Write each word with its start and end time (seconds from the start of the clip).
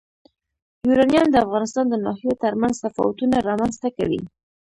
یورانیم 0.87 1.27
د 1.31 1.35
افغانستان 1.45 1.85
د 1.89 1.95
ناحیو 2.05 2.39
ترمنځ 2.43 2.75
تفاوتونه 2.85 3.35
رامنځ 3.49 3.73
ته 3.81 3.89
کوي. 3.97 4.21